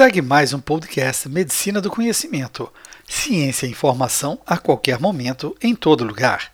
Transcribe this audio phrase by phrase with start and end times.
[0.00, 2.72] Segue mais um podcast Medicina do Conhecimento.
[3.06, 6.52] Ciência e informação a qualquer momento, em todo lugar.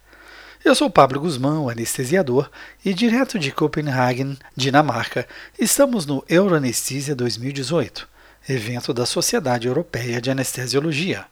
[0.64, 2.50] Eu sou Pablo Guzmão, anestesiador,
[2.84, 8.08] e direto de Copenhagen, Dinamarca, estamos no Euroanesthesia 2018,
[8.48, 11.24] evento da Sociedade Europeia de Anestesiologia.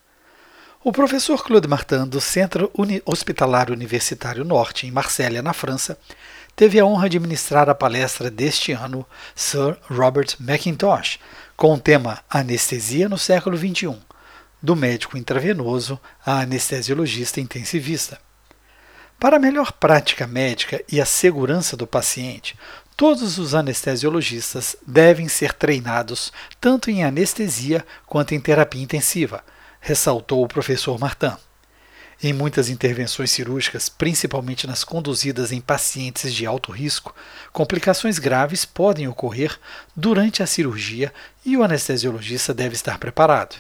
[0.87, 2.71] O professor Claude Martin, do Centro
[3.07, 5.97] Hospitalar Universitário Norte, em Marsella, na França,
[6.55, 11.19] teve a honra de ministrar a palestra deste ano Sir Robert McIntosh,
[11.57, 13.97] com o tema Anestesia no século XXI,
[14.61, 18.21] do médico intravenoso à anestesiologista intensivista.
[19.19, 22.59] Para a melhor prática médica e a segurança do paciente,
[22.95, 29.43] todos os anestesiologistas devem ser treinados tanto em anestesia quanto em terapia intensiva,
[29.85, 31.37] ressaltou o professor Martin.
[32.23, 37.15] Em muitas intervenções cirúrgicas, principalmente nas conduzidas em pacientes de alto risco,
[37.53, 39.61] complicações graves podem ocorrer
[39.95, 41.13] durante a cirurgia
[41.45, 43.57] e o anestesiologista deve estar preparado.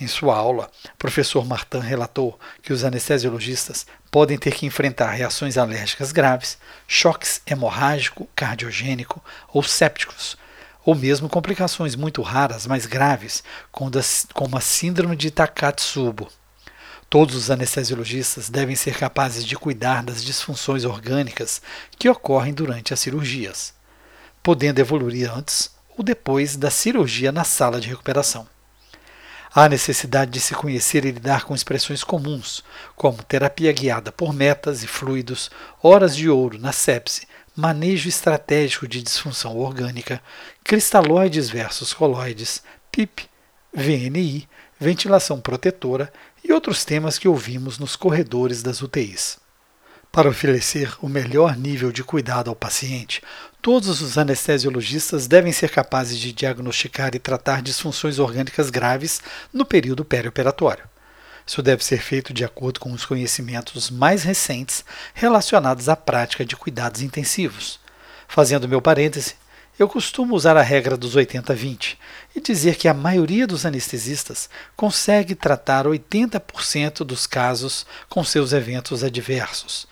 [0.00, 5.56] Em sua aula, o professor Martin relatou que os anestesiologistas podem ter que enfrentar reações
[5.56, 9.22] alérgicas graves, choques hemorrágico, cardiogênico
[9.52, 10.36] ou sépticos,
[10.84, 16.28] ou mesmo complicações muito raras, mas graves, como a síndrome de Takatsubo.
[17.08, 21.60] Todos os anestesiologistas devem ser capazes de cuidar das disfunções orgânicas
[21.98, 23.74] que ocorrem durante as cirurgias,
[24.42, 28.46] podendo evoluir antes ou depois da cirurgia na sala de recuperação.
[29.52, 32.62] Há necessidade de se conhecer e lidar com expressões comuns,
[32.94, 35.50] como terapia guiada por metas e fluidos,
[35.82, 37.26] horas de ouro na sepse,
[37.60, 40.22] manejo estratégico de disfunção orgânica,
[40.64, 43.28] cristalóides versus coloides, PIP,
[43.70, 46.10] VNI, ventilação protetora
[46.42, 49.38] e outros temas que ouvimos nos corredores das UTIs.
[50.10, 53.22] Para oferecer o melhor nível de cuidado ao paciente,
[53.60, 59.20] todos os anestesiologistas devem ser capazes de diagnosticar e tratar disfunções orgânicas graves
[59.52, 60.89] no período perioperatório.
[61.50, 66.54] Isso deve ser feito de acordo com os conhecimentos mais recentes relacionados à prática de
[66.54, 67.80] cuidados intensivos.
[68.28, 69.34] Fazendo meu parêntese,
[69.76, 71.96] eu costumo usar a regra dos 80-20
[72.36, 79.02] e dizer que a maioria dos anestesistas consegue tratar 80% dos casos com seus eventos
[79.02, 79.88] adversos.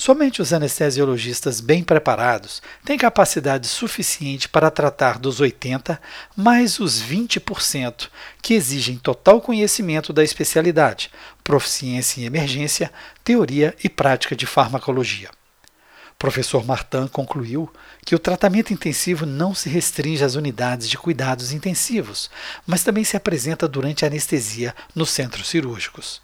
[0.00, 5.98] Somente os anestesiologistas bem preparados têm capacidade suficiente para tratar dos 80%
[6.34, 8.08] mais os 20%
[8.40, 11.10] que exigem total conhecimento da especialidade,
[11.44, 12.90] proficiência em emergência,
[13.22, 15.28] teoria e prática de farmacologia
[16.18, 17.70] professor Martin concluiu
[18.02, 22.30] que o tratamento intensivo não se restringe às unidades de cuidados intensivos,
[22.66, 26.20] mas também se apresenta durante a anestesia nos centros cirúrgicos.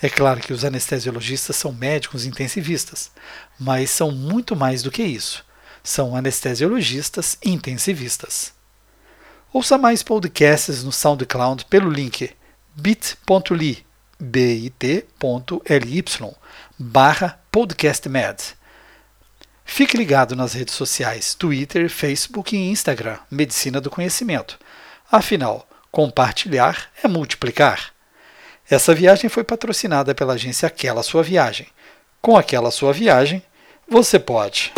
[0.00, 3.10] É claro que os anestesiologistas são médicos intensivistas,
[3.58, 5.44] mas são muito mais do que isso.
[5.82, 8.52] São anestesiologistas intensivistas.
[9.52, 12.30] Ouça mais podcasts no SoundCloud pelo link
[12.74, 13.86] bit.ly
[14.20, 16.04] bit.ly
[16.78, 18.54] barra podcastmed.
[19.64, 24.58] Fique ligado nas redes sociais Twitter, Facebook e Instagram, Medicina do Conhecimento.
[25.10, 27.95] Afinal, compartilhar é multiplicar.
[28.68, 31.68] Essa viagem foi patrocinada pela agência Aquela Sua Viagem.
[32.20, 33.40] Com aquela sua viagem,
[33.88, 34.72] você pode.